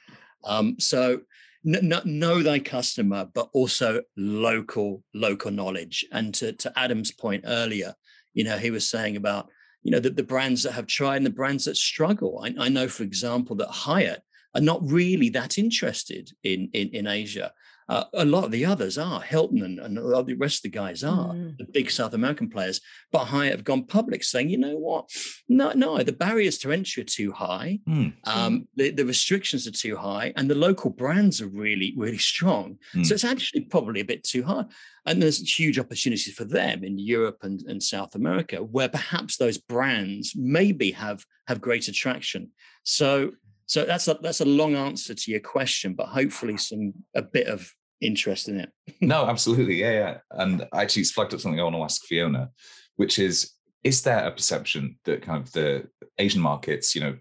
[0.44, 1.20] Um, so
[1.66, 6.04] n- n- know thy customer, but also local local knowledge.
[6.12, 7.94] And to, to Adam's point earlier,
[8.34, 9.48] you know, he was saying about
[9.82, 12.42] you know the, the brands that have tried and the brands that struggle.
[12.44, 14.22] I, I know, for example, that Hyatt
[14.54, 17.52] are not really that interested in in, in Asia.
[17.90, 20.58] Uh, a lot of the others are Hilton and, and, a lot of the rest
[20.58, 21.58] of the guys are mm.
[21.58, 22.80] the big South American players.
[23.10, 25.10] But Hyatt have gone public saying, you know what?
[25.48, 27.80] No, no, the barriers to entry are too high.
[27.88, 28.14] Mm.
[28.28, 32.78] Um, the, the, restrictions are too high, and the local brands are really, really strong.
[32.94, 33.04] Mm.
[33.04, 34.66] So it's actually probably a bit too hard.
[35.04, 39.58] And there's huge opportunities for them in Europe and, and South America, where perhaps those
[39.58, 42.52] brands maybe have have great attraction.
[42.84, 43.32] So
[43.66, 47.46] so that's a that's a long answer to your question, but hopefully some a bit
[47.46, 48.70] of interest in it.
[49.00, 49.80] no, absolutely.
[49.80, 50.16] Yeah, yeah.
[50.30, 52.50] And actually, it's flagged up something I want to ask Fiona,
[52.96, 57.16] which is is there a perception that kind of the Asian markets, you know,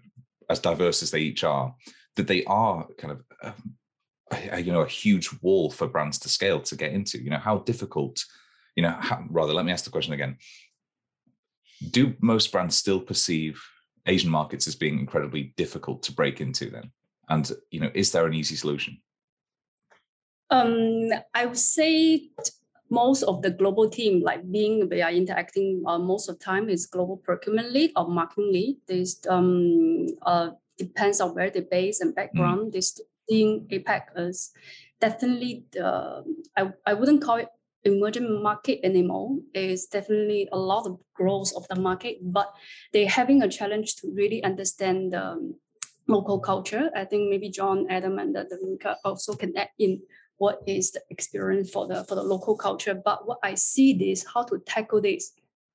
[0.48, 1.74] as diverse as they each are,
[2.16, 3.74] that they are kind of, um,
[4.30, 7.22] a, you know, a huge wall for brands to scale to get into?
[7.22, 8.22] You know, how difficult,
[8.76, 10.36] you know, how, rather, let me ask the question again.
[11.90, 13.62] Do most brands still perceive
[14.06, 16.90] Asian markets as being incredibly difficult to break into then?
[17.30, 18.98] And, you know, is there an easy solution?
[20.50, 22.30] Um, I would say
[22.90, 26.68] most of the global team, like being we are interacting uh, most of the time
[26.68, 28.76] is global procurement lead or marketing lead.
[28.86, 32.68] This um uh depends on where they base and background.
[32.68, 32.72] Mm.
[32.72, 34.50] This team APAC is
[35.00, 36.24] definitely the
[36.56, 37.48] I, I wouldn't call it
[37.84, 39.38] emerging market anymore.
[39.54, 42.52] It's definitely a lot of growth of the market, but
[42.92, 45.54] they're having a challenge to really understand the
[46.08, 46.90] local culture.
[46.94, 50.02] I think maybe John, Adam, and the, the also can add in
[50.40, 52.94] what is the experience for the for the local culture.
[52.94, 55.32] But what I see this how to tackle this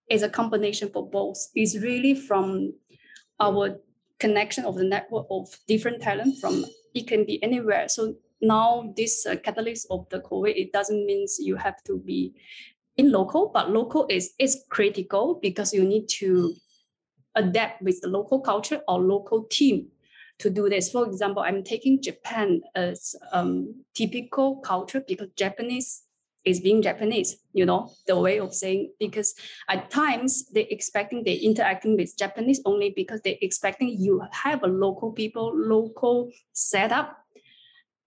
[0.10, 1.38] is a combination for both.
[1.56, 2.74] Is really from
[3.40, 3.80] our
[4.20, 7.88] connection of the network of different talent from it can be anywhere.
[7.88, 12.34] So now this uh, catalyst of the COVID, it doesn't mean you have to be
[12.98, 16.56] in local, but local is is critical because you need to
[17.36, 19.90] adapt with the local culture or local team
[20.40, 20.92] to do this.
[20.92, 26.04] For example, I'm taking Japan as um, typical culture because Japanese
[26.46, 29.34] is being Japanese, you know, the way of saying, because
[29.68, 34.68] at times they expecting they interacting with Japanese only because they expecting you have a
[34.68, 37.25] local people, local setup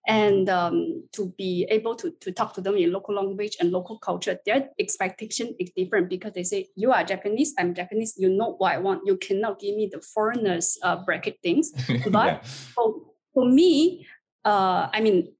[0.08, 3.98] and um, to be able to, to talk to them in local language and local
[3.98, 8.54] culture, their expectation is different because they say, you are Japanese, I'm Japanese, you know
[8.56, 9.02] what I want.
[9.04, 11.72] You cannot give me the foreigners uh, bracket things.
[12.10, 12.40] But yeah.
[12.74, 12.94] for,
[13.34, 14.06] for me,
[14.46, 15.30] uh, I mean,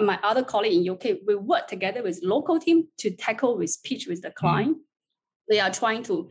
[0.00, 4.06] my other colleague in UK, we work together with local team to tackle with pitch
[4.06, 4.46] with the mm-hmm.
[4.46, 4.76] client.
[4.76, 4.80] Mm.
[5.48, 6.30] They are trying to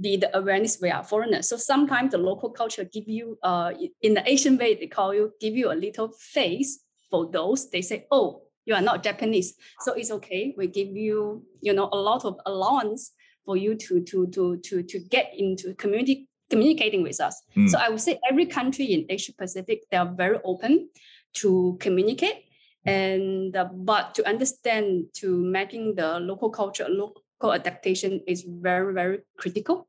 [0.00, 1.48] be the awareness we are foreigners.
[1.48, 5.32] So sometimes the local culture give you, uh, in the Asian way, they call you,
[5.40, 7.70] give you a little face for those.
[7.70, 9.54] They say, oh, you are not Japanese.
[9.80, 10.54] So it's okay.
[10.56, 13.12] We give you, you know, a lot of allowance
[13.44, 17.40] for you to, to, to, to, to get into community communicating with us.
[17.56, 17.68] Mm.
[17.70, 20.88] So I would say every country in Asia Pacific, they are very open
[21.34, 22.44] to communicate
[22.84, 29.20] and uh, but to understand to making the local culture local adaptation is very, very
[29.36, 29.88] critical,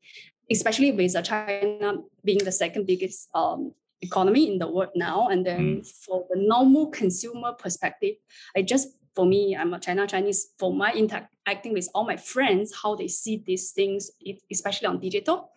[0.50, 5.28] especially with China being the second biggest um, economy in the world now.
[5.28, 5.88] And then mm.
[6.06, 8.16] for the normal consumer perspective,
[8.56, 10.54] I just for me, I'm a China Chinese.
[10.58, 14.12] For my interacting with all my friends, how they see these things,
[14.52, 15.52] especially on digital,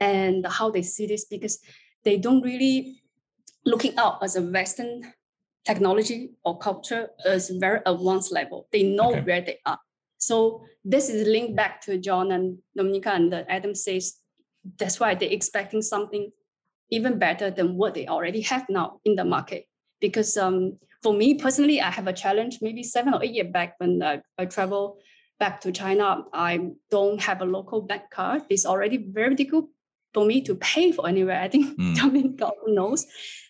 [0.00, 1.60] and how they see this because
[2.04, 3.02] they don't really
[3.64, 5.12] looking out as a Western
[5.64, 8.66] technology or culture as very advanced level.
[8.72, 9.20] They know okay.
[9.20, 9.78] where they are.
[10.20, 14.16] So this is linked back to John and Domenica and Adam says
[14.78, 16.30] that's why they're expecting something
[16.90, 19.64] even better than what they already have now in the market.
[20.00, 23.74] Because um, for me personally, I have a challenge maybe seven or eight years back
[23.78, 24.98] when uh, I travel
[25.38, 26.24] back to China.
[26.34, 28.42] I don't have a local bank card.
[28.50, 29.70] It's already very difficult
[30.12, 31.40] for me to pay for anywhere.
[31.40, 31.94] I think mm.
[31.96, 33.06] Domenica knows.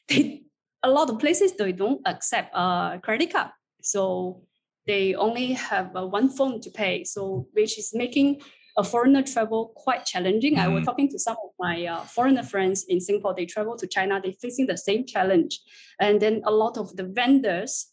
[0.06, 0.42] They,
[0.83, 3.50] a lot of places they don't accept a credit card.
[3.83, 4.42] So
[4.86, 8.40] they only have uh, one phone to pay, so which is making
[8.76, 10.56] a foreigner travel quite challenging.
[10.56, 10.58] Mm.
[10.58, 10.86] I was mm.
[10.86, 13.34] talking to some of my uh, foreigner friends in Singapore.
[13.34, 14.20] They travel to China.
[14.22, 15.60] They're facing the same challenge,
[16.00, 17.86] and then a lot of the vendors.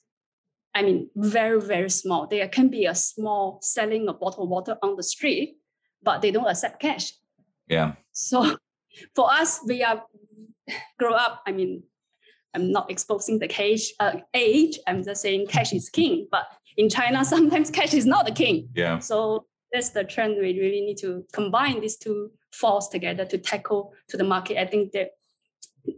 [0.74, 2.28] I mean, very very small.
[2.28, 5.58] They can be a small selling a bottle of water on the street,
[6.04, 7.14] but they don't accept cash.
[7.68, 7.94] Yeah.
[8.12, 8.58] So,
[9.16, 10.04] for us, we are
[11.00, 11.42] grow up.
[11.48, 11.84] I mean,
[12.54, 14.80] I'm not exposing the cash uh, age.
[14.88, 16.28] I'm just saying cash is king.
[16.32, 16.48] But
[16.78, 18.70] in China, sometimes cash is not the king.
[18.74, 19.00] Yeah.
[19.00, 20.36] So that's the trend.
[20.36, 24.60] We really need to combine these two forces together to tackle to the market.
[24.60, 25.12] I think that,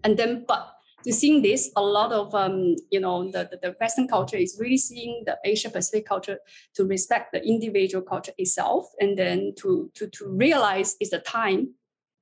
[0.03, 3.75] and then, but to seeing this, a lot of um, you know the, the, the
[3.79, 6.39] Western culture is really seeing the Asia Pacific culture
[6.75, 11.73] to respect the individual culture itself, and then to to to realize it's the time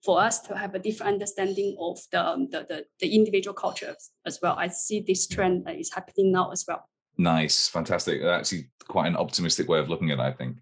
[0.06, 4.40] for us to have a different understanding of the the, the, the individual cultures as
[4.42, 4.56] well.
[4.58, 6.88] I see this trend that is happening now as well.
[7.18, 8.22] Nice, fantastic.
[8.24, 10.58] Actually, quite an optimistic way of looking at it, I think.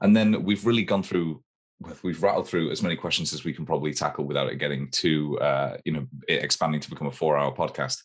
[0.00, 1.42] And then we've really gone through,
[2.02, 5.38] we've rattled through as many questions as we can probably tackle without it getting too,
[5.40, 8.02] uh, you know, expanding to become a four-hour podcast.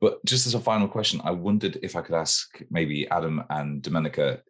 [0.00, 3.82] But just as a final question, I wondered if I could ask maybe Adam and
[3.82, 4.40] Domenica,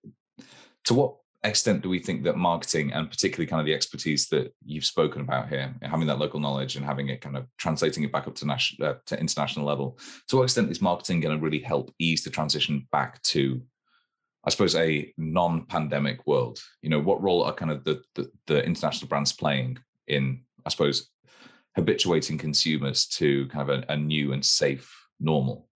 [0.84, 4.54] to what extent do we think that marketing and particularly kind of the expertise that
[4.64, 8.12] you've spoken about here having that local knowledge and having it kind of translating it
[8.12, 9.98] back up to national uh, to international level
[10.28, 13.60] to what extent is marketing going to really help ease the transition back to
[14.44, 16.60] i suppose a non-pandemic world?
[16.82, 20.68] You know what role are kind of the the, the international brands playing in i
[20.68, 21.08] suppose
[21.74, 25.69] habituating consumers to kind of a, a new and safe normal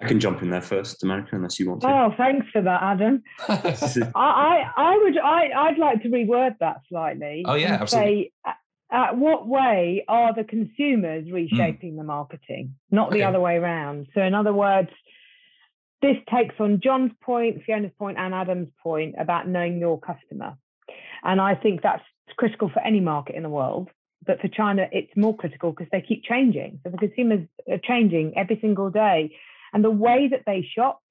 [0.00, 1.88] I can jump in there first, Domenica, unless you want to.
[1.88, 3.22] Oh, thanks for that, Adam.
[3.48, 7.44] I, I, I would, I, I'd like to reword that slightly.
[7.46, 8.32] Oh yeah, absolutely.
[8.44, 8.52] Say,
[8.92, 11.96] at what way are the consumers reshaping mm.
[11.96, 13.18] the marketing, not okay.
[13.18, 14.08] the other way around?
[14.14, 14.90] So, in other words,
[16.02, 20.58] this takes on John's point, Fiona's point, and Adam's point about knowing your customer,
[21.24, 22.04] and I think that's
[22.36, 23.88] critical for any market in the world.
[24.26, 26.80] But for China, it's more critical because they keep changing.
[26.84, 29.32] So the consumers are changing every single day
[29.72, 31.02] And the way that they shop,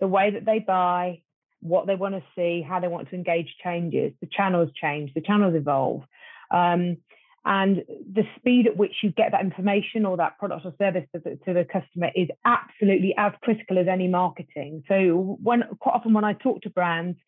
[0.00, 1.22] the way that they buy,
[1.60, 4.12] what they want to see, how they want to engage changes.
[4.20, 6.02] The channels change, the channels evolve.
[6.50, 6.98] Um,
[7.46, 11.20] and the speed at which you get that information or that product or service to
[11.20, 14.82] the, to the, customer is absolutely as critical as any marketing.
[14.88, 17.18] So when quite often when I talk to brands,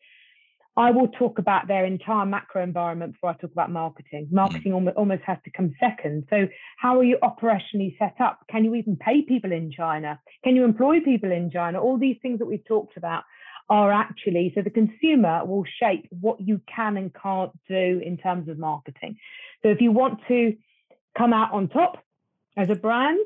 [0.77, 4.27] I will talk about their entire macro environment before I talk about marketing.
[4.31, 4.93] Marketing mm.
[4.95, 6.25] almost has to come second.
[6.29, 6.47] So,
[6.77, 8.41] how are you operationally set up?
[8.47, 10.19] Can you even pay people in China?
[10.43, 11.81] Can you employ people in China?
[11.81, 13.23] All these things that we've talked about
[13.69, 18.47] are actually so the consumer will shape what you can and can't do in terms
[18.47, 19.17] of marketing.
[19.63, 20.55] So, if you want to
[21.17, 22.03] come out on top
[22.55, 23.25] as a brand,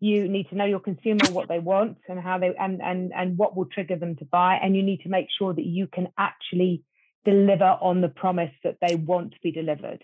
[0.00, 3.38] you need to know your consumer what they want and how they and and and
[3.38, 6.08] what will trigger them to buy and you need to make sure that you can
[6.16, 6.82] actually
[7.24, 10.02] deliver on the promise that they want to be delivered.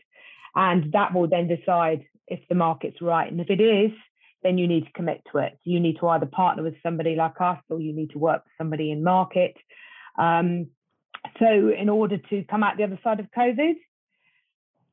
[0.55, 3.31] And that will then decide if the market's right.
[3.31, 3.91] And if it is,
[4.43, 5.59] then you need to commit to it.
[5.65, 8.53] You need to either partner with somebody like us or you need to work with
[8.59, 9.57] somebody in market.
[10.19, 10.69] Um,
[11.39, 13.75] so, in order to come out the other side of COVID,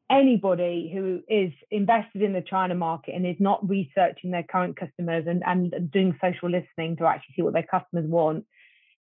[0.09, 5.25] anybody who is invested in the China market and is not researching their current customers
[5.27, 8.45] and, and doing social listening to actually see what their customers want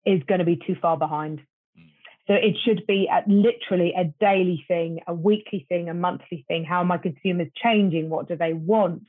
[0.05, 1.41] is going to be too far behind.
[2.27, 6.63] So it should be a, literally a daily thing, a weekly thing, a monthly thing.
[6.63, 8.09] How are my consumers changing?
[8.09, 9.03] What do they want?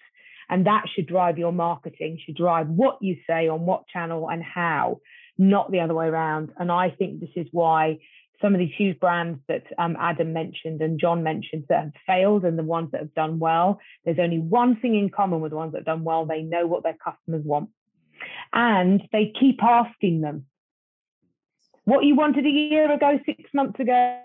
[0.49, 4.43] And that should drive your marketing, should drive what you say on what channel and
[4.43, 5.01] how,
[5.39, 6.51] not the other way around.
[6.59, 7.99] And I think this is why
[8.43, 12.45] some of these huge brands that um, Adam mentioned and John mentioned that have failed
[12.45, 15.57] and the ones that have done well, there's only one thing in common with the
[15.57, 16.27] ones that have done well.
[16.27, 17.71] They know what their customers want.
[18.53, 20.47] And they keep asking them
[21.87, 24.21] what you wanted a year ago, six months ago,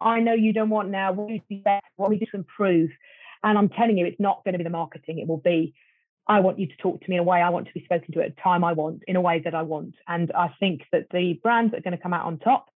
[0.00, 1.12] I know you don't want now.
[1.12, 1.84] What do you best?
[1.96, 2.90] What we do to improve?
[3.42, 5.18] And I'm telling you, it's not going to be the marketing.
[5.18, 5.74] It will be,
[6.28, 8.14] I want you to talk to me in a way I want to be spoken
[8.14, 9.96] to at a time I want, in a way that I want.
[10.06, 12.68] And I think that the brands are going to come out on top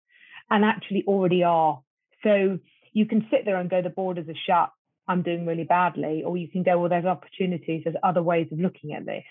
[0.51, 1.81] and actually already are.
[2.25, 2.59] So
[2.93, 4.73] you can sit there and go, the borders are shut.
[5.07, 6.25] I'm doing really badly.
[6.27, 7.83] Or you can go, well, there's opportunities.
[7.85, 9.25] There's other ways of looking at this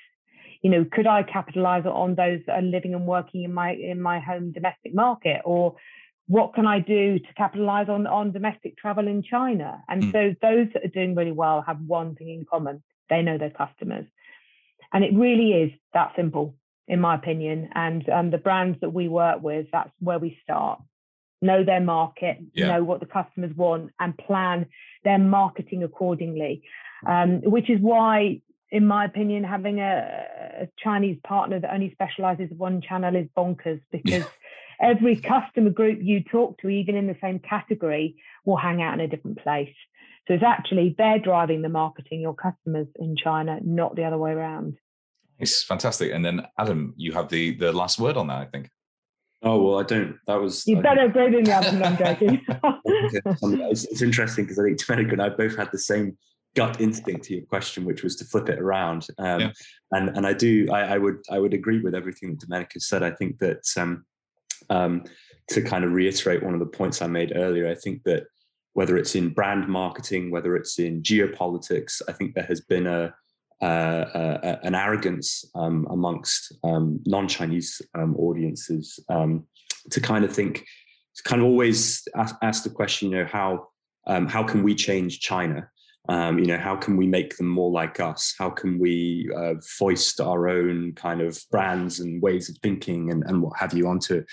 [0.62, 4.01] you know, could I capitalize on those that are living and working in my in
[4.01, 5.76] my home domestic market, or
[6.28, 9.84] what can I do to capitalize on on domestic travel in China?
[9.88, 10.12] And mm.
[10.12, 13.51] so those that are doing really well have one thing in common: they know their
[13.51, 14.05] customers,
[14.91, 16.55] and it really is that simple,
[16.88, 17.70] in my opinion.
[17.76, 20.82] And um, the brands that we work with, that's where we start.
[21.39, 22.70] Know their market, yeah.
[22.70, 24.66] know what the customers want, and plan
[25.03, 26.64] their marketing accordingly.
[27.05, 28.41] Um, which is why
[28.72, 30.26] in my opinion, having a,
[30.61, 34.26] a, Chinese partner that only specializes one channel is bonkers because
[34.82, 38.15] every customer group you talk to, even in the same category,
[38.45, 39.74] will hang out in a different place.
[40.28, 44.32] So it's actually they're driving the marketing, your customers in China, not the other way
[44.32, 44.78] around.
[45.39, 46.11] It's fantastic.
[46.11, 48.70] And then Adam, you have the the last word on that, I think.
[49.43, 50.18] Oh well, I don't.
[50.26, 50.65] That was.
[50.68, 51.84] You better agree with me, Adam.
[51.84, 52.45] I'm joking.
[53.43, 56.18] Um, it's, it's interesting because I think Domenica and I both had the same
[56.58, 59.05] gut instinct to your question, which was to flip it around.
[59.20, 59.51] Um, yeah.
[59.91, 63.03] And and I do I, I, would I would agree with everything that Domenica said.
[63.03, 64.05] I think that um,
[64.72, 65.03] um,
[65.49, 68.24] to kind of reiterate one of the points I made earlier, I think that
[68.74, 73.14] whether it's in brand marketing, whether it's in geopolitics, I think there has been a
[73.62, 78.99] an arrogance um, amongst um, non-Chinese um, audiences
[79.89, 80.64] to kind of think,
[81.16, 83.68] to kind of always ask, ask the question, you know, how
[84.28, 85.70] how can we change China?
[86.10, 88.34] Um, you know, how can we make them more like us?
[88.38, 93.24] How can we uh, foist our own kind of brands and ways of thinking and,
[93.26, 94.24] and what have you onto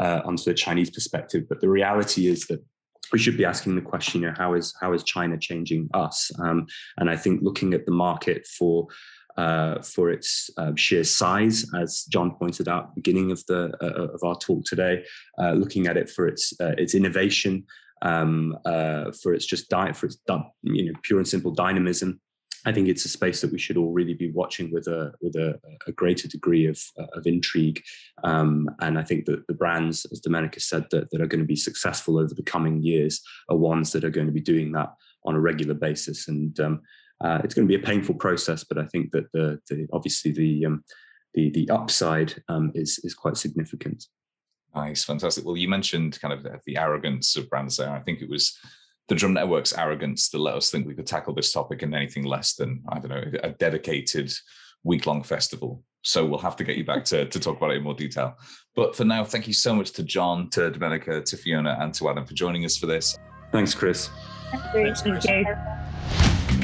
[0.00, 1.44] uh, onto the Chinese perspective?
[1.48, 2.60] But the reality is that
[3.12, 6.30] we should be asking the question, you know, how is how is China changing us?
[6.38, 6.66] Um,
[6.98, 8.88] and I think looking at the market for
[9.36, 13.72] uh, for its uh, sheer size, as John pointed out at the beginning of the
[13.80, 15.04] uh, of our talk today,
[15.38, 17.64] uh, looking at it for its uh, its innovation,
[18.02, 20.18] um, uh, for its just diet, for its
[20.62, 22.20] you know pure and simple dynamism.
[22.66, 25.34] I think it's a space that we should all really be watching with a with
[25.36, 26.78] a, a greater degree of
[27.14, 27.82] of intrigue.
[28.22, 31.46] Um, and I think that the brands, as Domenica said, that, that are going to
[31.46, 34.92] be successful over the coming years are ones that are going to be doing that
[35.24, 36.28] on a regular basis.
[36.28, 36.82] And um,
[37.22, 40.32] uh, it's going to be a painful process, but I think that the, the obviously
[40.32, 40.84] the um,
[41.34, 44.06] the the upside um, is is quite significant.
[44.74, 45.44] Nice, fantastic.
[45.44, 47.90] Well, you mentioned kind of the, the arrogance of brands there.
[47.90, 48.56] I think it was
[49.08, 52.24] the Drum Network's arrogance that let us think we could tackle this topic in anything
[52.24, 54.32] less than, I don't know, a dedicated
[54.84, 55.82] week long festival.
[56.02, 58.36] So we'll have to get you back to, to talk about it in more detail.
[58.74, 62.08] But for now, thank you so much to John, to Domenica, to Fiona, and to
[62.08, 63.18] Adam for joining us for this.
[63.52, 64.08] Thanks, Chris.
[64.72, 65.20] Thank you.
[65.20, 65.48] Thank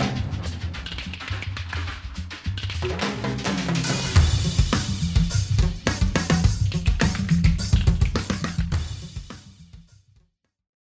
[0.01, 0.16] you.